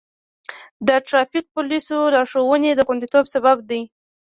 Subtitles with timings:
[0.87, 3.81] د ټرافیک پولیسو لارښوونې د خوندیتوب سبب دی.